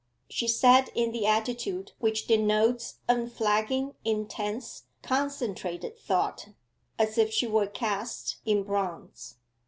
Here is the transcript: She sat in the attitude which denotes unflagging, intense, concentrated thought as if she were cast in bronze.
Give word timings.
She 0.31 0.47
sat 0.47 0.89
in 0.95 1.11
the 1.11 1.27
attitude 1.27 1.91
which 1.99 2.25
denotes 2.25 2.95
unflagging, 3.07 3.93
intense, 4.03 4.85
concentrated 5.03 5.95
thought 5.95 6.47
as 6.97 7.19
if 7.19 7.31
she 7.31 7.45
were 7.45 7.67
cast 7.67 8.37
in 8.43 8.63
bronze. 8.63 9.35